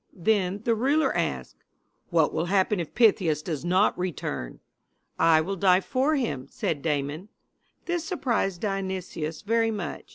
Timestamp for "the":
0.63-0.73